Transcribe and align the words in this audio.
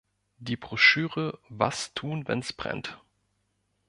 Die 0.39 0.57
Broschüre 0.57 1.37
"Was 1.49 1.93
tun 1.93 2.27
wenn’s 2.27 2.53
brennt? 2.53 2.99